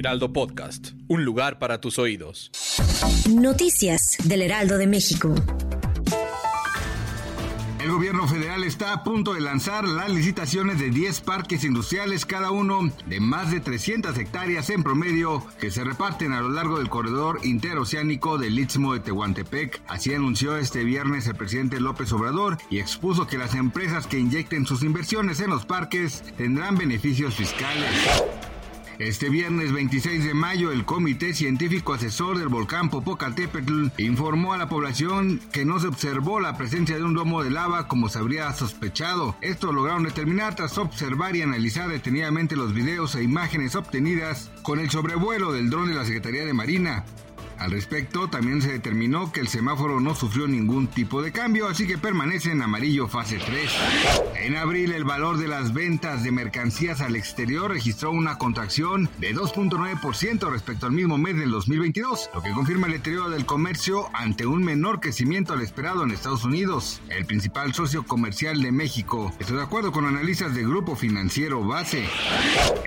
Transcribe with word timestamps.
Heraldo 0.00 0.32
Podcast. 0.32 0.92
Un 1.08 1.26
lugar 1.26 1.58
para 1.58 1.78
tus 1.78 1.98
oídos. 1.98 2.50
Noticias 3.28 4.16
del 4.24 4.40
Heraldo 4.40 4.78
de 4.78 4.86
México. 4.86 5.34
El 7.82 7.90
gobierno 7.90 8.26
federal 8.26 8.64
está 8.64 8.94
a 8.94 9.04
punto 9.04 9.34
de 9.34 9.42
lanzar 9.42 9.86
las 9.86 10.08
licitaciones 10.08 10.78
de 10.78 10.88
10 10.88 11.20
parques 11.20 11.64
industriales, 11.64 12.24
cada 12.24 12.50
uno 12.50 12.90
de 13.04 13.20
más 13.20 13.50
de 13.50 13.60
300 13.60 14.16
hectáreas 14.16 14.70
en 14.70 14.82
promedio, 14.82 15.46
que 15.58 15.70
se 15.70 15.84
reparten 15.84 16.32
a 16.32 16.40
lo 16.40 16.48
largo 16.48 16.78
del 16.78 16.88
corredor 16.88 17.40
interoceánico 17.42 18.38
del 18.38 18.58
Istmo 18.58 18.94
de 18.94 19.00
Tehuantepec. 19.00 19.82
Así 19.86 20.14
anunció 20.14 20.56
este 20.56 20.82
viernes 20.82 21.26
el 21.26 21.36
presidente 21.36 21.78
López 21.78 22.10
Obrador 22.14 22.56
y 22.70 22.78
expuso 22.78 23.26
que 23.26 23.36
las 23.36 23.54
empresas 23.54 24.06
que 24.06 24.18
inyecten 24.18 24.64
sus 24.64 24.82
inversiones 24.82 25.40
en 25.40 25.50
los 25.50 25.66
parques 25.66 26.22
tendrán 26.38 26.78
beneficios 26.78 27.34
fiscales. 27.34 27.90
Este 29.00 29.30
viernes 29.30 29.72
26 29.72 30.26
de 30.26 30.34
mayo, 30.34 30.70
el 30.72 30.84
Comité 30.84 31.32
Científico 31.32 31.94
Asesor 31.94 32.36
del 32.36 32.48
Volcán 32.48 32.90
Popocatépetl 32.90 33.86
informó 33.96 34.52
a 34.52 34.58
la 34.58 34.68
población 34.68 35.40
que 35.52 35.64
no 35.64 35.80
se 35.80 35.86
observó 35.86 36.38
la 36.38 36.58
presencia 36.58 36.96
de 36.96 37.04
un 37.04 37.14
domo 37.14 37.42
de 37.42 37.48
lava 37.48 37.88
como 37.88 38.10
se 38.10 38.18
habría 38.18 38.52
sospechado. 38.52 39.36
Esto 39.40 39.72
lograron 39.72 40.02
determinar 40.02 40.54
tras 40.54 40.76
observar 40.76 41.34
y 41.34 41.40
analizar 41.40 41.88
detenidamente 41.88 42.56
los 42.56 42.74
videos 42.74 43.14
e 43.14 43.22
imágenes 43.22 43.74
obtenidas 43.74 44.50
con 44.60 44.78
el 44.78 44.90
sobrevuelo 44.90 45.50
del 45.50 45.70
dron 45.70 45.88
de 45.88 45.94
la 45.94 46.04
Secretaría 46.04 46.44
de 46.44 46.52
Marina. 46.52 47.06
Al 47.60 47.72
respecto, 47.72 48.28
también 48.28 48.62
se 48.62 48.72
determinó 48.72 49.32
que 49.32 49.40
el 49.40 49.48
semáforo 49.48 50.00
no 50.00 50.14
sufrió 50.14 50.48
ningún 50.48 50.86
tipo 50.86 51.20
de 51.20 51.30
cambio, 51.30 51.68
así 51.68 51.86
que 51.86 51.98
permanece 51.98 52.52
en 52.52 52.62
amarillo 52.62 53.06
fase 53.06 53.36
3. 53.38 53.70
En 54.36 54.56
abril, 54.56 54.92
el 54.92 55.04
valor 55.04 55.36
de 55.36 55.46
las 55.46 55.74
ventas 55.74 56.24
de 56.24 56.32
mercancías 56.32 57.02
al 57.02 57.16
exterior 57.16 57.70
registró 57.70 58.12
una 58.12 58.38
contracción 58.38 59.10
de 59.18 59.34
2.9% 59.34 60.50
respecto 60.50 60.86
al 60.86 60.92
mismo 60.92 61.18
mes 61.18 61.36
del 61.36 61.50
2022, 61.50 62.30
lo 62.34 62.42
que 62.42 62.52
confirma 62.52 62.86
el 62.86 62.94
deterioro 62.94 63.28
del 63.28 63.44
comercio 63.44 64.08
ante 64.14 64.46
un 64.46 64.64
menor 64.64 65.00
crecimiento 65.00 65.52
al 65.52 65.60
esperado 65.60 66.02
en 66.02 66.12
Estados 66.12 66.44
Unidos, 66.46 67.02
el 67.10 67.26
principal 67.26 67.74
socio 67.74 68.04
comercial 68.04 68.62
de 68.62 68.72
México. 68.72 69.34
Estoy 69.38 69.58
de 69.58 69.64
acuerdo 69.64 69.92
con 69.92 70.06
analistas 70.06 70.54
del 70.54 70.66
grupo 70.66 70.96
financiero 70.96 71.62
Base. 71.62 72.08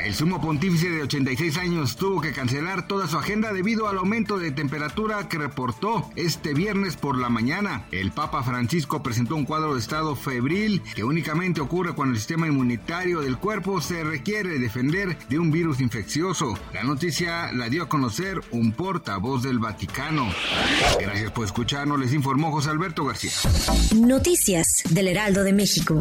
El 0.03 0.15
sumo 0.15 0.41
pontífice 0.41 0.89
de 0.89 1.03
86 1.03 1.57
años 1.59 1.95
tuvo 1.95 2.21
que 2.21 2.33
cancelar 2.33 2.87
toda 2.87 3.07
su 3.07 3.19
agenda 3.19 3.53
debido 3.53 3.87
al 3.87 3.99
aumento 3.99 4.39
de 4.39 4.51
temperatura 4.63 5.27
que 5.27 5.37
reportó 5.37 6.09
este 6.15 6.53
viernes 6.53 6.95
por 6.95 7.17
la 7.17 7.27
mañana. 7.27 7.85
El 7.91 8.11
Papa 8.11 8.43
Francisco 8.43 9.03
presentó 9.03 9.35
un 9.35 9.43
cuadro 9.43 9.73
de 9.73 9.81
estado 9.81 10.15
febril 10.15 10.81
que 10.95 11.03
únicamente 11.03 11.59
ocurre 11.59 11.93
cuando 11.93 12.13
el 12.13 12.19
sistema 12.19 12.47
inmunitario 12.47 13.19
del 13.19 13.37
cuerpo 13.37 13.81
se 13.81 14.05
requiere 14.05 14.59
defender 14.59 15.17
de 15.27 15.37
un 15.37 15.51
virus 15.51 15.81
infeccioso. 15.81 16.57
La 16.73 16.83
noticia 16.83 17.51
la 17.51 17.67
dio 17.67 17.83
a 17.83 17.89
conocer 17.89 18.39
un 18.51 18.71
portavoz 18.71 19.43
del 19.43 19.59
Vaticano. 19.59 20.29
Gracias 20.97 21.31
por 21.31 21.43
escucharnos, 21.43 21.99
les 21.99 22.13
informó 22.13 22.49
José 22.53 22.69
Alberto 22.69 23.03
García. 23.03 23.31
Noticias 23.93 24.83
del 24.91 25.09
Heraldo 25.09 25.43
de 25.43 25.51
México. 25.51 25.99